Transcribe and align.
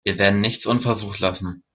Wir 0.03 0.17
werden 0.17 0.41
nichts 0.41 0.65
unversucht 0.65 1.19
lassen. 1.19 1.61